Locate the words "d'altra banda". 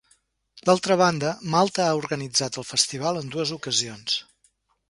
0.69-1.33